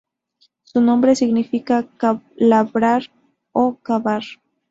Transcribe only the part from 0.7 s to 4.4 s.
nombre significa labrar o cavar.